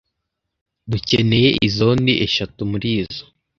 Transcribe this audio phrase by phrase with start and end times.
[0.91, 3.23] Dukeneye izondi eshatu murizo.